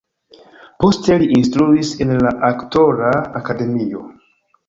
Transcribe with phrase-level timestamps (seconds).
[0.83, 3.13] Poste li instruis en la aktora
[3.43, 4.03] akademio.